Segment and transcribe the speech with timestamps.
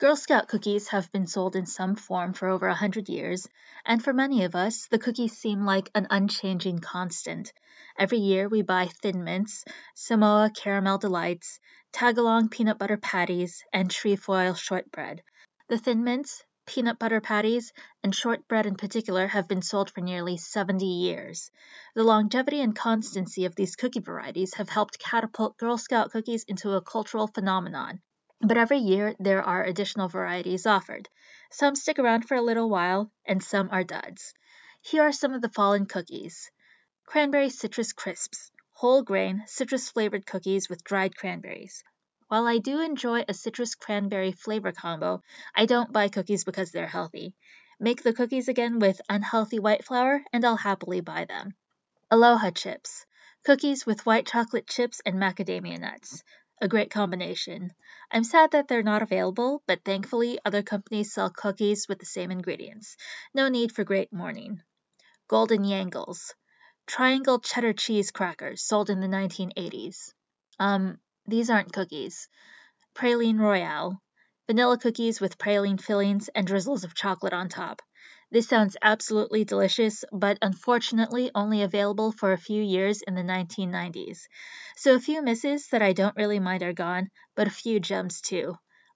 [0.00, 3.46] Girl Scout cookies have been sold in some form for over hundred years,
[3.84, 7.52] and for many of us, the cookies seem like an unchanging constant.
[7.98, 9.62] Every year we buy Thin Mints,
[9.94, 11.60] Samoa Caramel Delights,
[11.92, 15.22] Tagalong Peanut Butter Patties, and Trefoil Shortbread.
[15.68, 17.70] The Thin Mints, peanut butter patties,
[18.02, 21.50] and shortbread in particular have been sold for nearly 70 years.
[21.94, 26.72] The longevity and constancy of these cookie varieties have helped catapult Girl Scout cookies into
[26.72, 28.00] a cultural phenomenon.
[28.42, 31.10] But every year there are additional varieties offered.
[31.50, 34.32] Some stick around for a little while, and some are duds.
[34.80, 36.50] Here are some of the fallen cookies
[37.04, 41.84] Cranberry Citrus Crisps, whole grain, citrus flavored cookies with dried cranberries.
[42.28, 45.22] While I do enjoy a citrus cranberry flavor combo,
[45.54, 47.34] I don't buy cookies because they're healthy.
[47.78, 51.52] Make the cookies again with unhealthy white flour, and I'll happily buy them.
[52.10, 53.04] Aloha Chips,
[53.44, 56.22] cookies with white chocolate chips and macadamia nuts
[56.60, 57.72] a great combination.
[58.10, 62.30] I'm sad that they're not available, but thankfully other companies sell cookies with the same
[62.30, 62.96] ingredients.
[63.32, 64.60] No need for great morning.
[65.28, 66.34] Golden Yangles,
[66.86, 70.12] triangle cheddar cheese crackers sold in the 1980s.
[70.58, 72.28] Um, these aren't cookies.
[72.94, 74.02] Praline Royale,
[74.46, 77.80] vanilla cookies with praline fillings and drizzles of chocolate on top.
[78.30, 84.28] This sounds absolutely delicious, but unfortunately only available for a few years in the 1990s.
[84.76, 88.20] So a few misses that I don't really mind are gone, but a few gems
[88.20, 88.56] too.